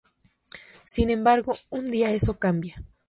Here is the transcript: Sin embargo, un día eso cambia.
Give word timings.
Sin 0.87 1.11
embargo, 1.11 1.53
un 1.69 1.87
día 1.89 2.09
eso 2.09 2.39
cambia. 2.39 2.81